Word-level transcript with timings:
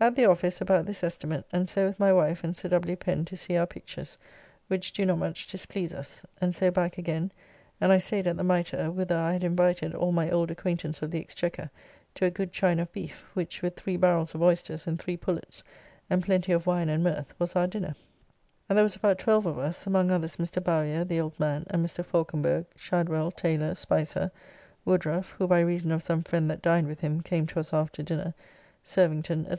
At 0.00 0.14
the 0.16 0.24
office 0.26 0.60
about 0.62 0.86
this 0.86 1.02
estimate 1.04 1.44
and 1.52 1.68
so 1.68 1.86
with 1.88 1.98
my 1.98 2.10
wife 2.12 2.42
and 2.44 2.56
Sir 2.56 2.68
W. 2.70 2.94
Pen 2.96 3.24
to 3.26 3.36
see 3.36 3.54
our 3.56 3.66
pictures, 3.66 4.16
which 4.68 4.92
do 4.92 5.04
not 5.04 5.18
much 5.18 5.46
displease 5.48 5.92
us, 5.92 6.24
and 6.40 6.54
so 6.54 6.70
back 6.70 6.96
again, 6.98 7.32
and 7.80 7.92
I 7.92 7.98
staid 7.98 8.28
at 8.28 8.36
the 8.38 8.44
Mitre, 8.44 8.90
whither 8.92 9.16
I 9.16 9.32
had 9.32 9.42
invited 9.44 9.94
all 9.94 10.12
my 10.12 10.30
old 10.30 10.52
acquaintance 10.52 11.02
of 11.02 11.10
the 11.10 11.20
Exchequer 11.20 11.68
to 12.14 12.24
a 12.24 12.30
good 12.30 12.52
chine 12.52 12.78
of 12.78 12.90
beef, 12.92 13.26
which 13.34 13.60
with 13.60 13.74
three 13.76 13.96
barrels 13.98 14.34
of 14.36 14.40
oysters 14.40 14.86
and 14.86 14.98
three 15.00 15.16
pullets, 15.18 15.62
and 16.08 16.22
plenty 16.24 16.52
of 16.52 16.66
wine 16.66 16.88
and 16.88 17.02
mirth, 17.02 17.34
was 17.38 17.56
our 17.56 17.66
dinner, 17.66 17.94
and 18.68 18.78
there 18.78 18.84
was 18.84 18.96
about 18.96 19.18
twelve 19.18 19.44
of 19.46 19.58
us, 19.58 19.84
among 19.86 20.10
others 20.12 20.36
Mr. 20.36 20.62
Bowyer, 20.64 21.04
the 21.04 21.20
old 21.20 21.38
man, 21.40 21.66
and 21.68 21.84
Mr. 21.84 22.04
Faulconberge, 22.04 22.66
Shadwell, 22.76 23.32
Taylor, 23.32 23.74
Spicer, 23.74 24.30
Woodruffe 24.86 25.30
(who 25.36 25.46
by 25.48 25.58
reason 25.60 25.90
of 25.90 26.02
some 26.04 26.22
friend 26.22 26.48
that 26.50 26.62
dined 26.62 26.86
with 26.86 27.00
him 27.00 27.20
came 27.20 27.46
to 27.48 27.60
us 27.60 27.74
after 27.74 28.02
dinner), 28.02 28.32
Servington, 28.82 29.44
&c. 29.50 29.56